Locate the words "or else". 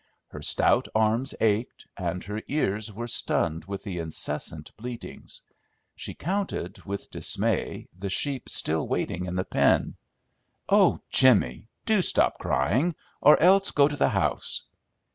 13.21-13.69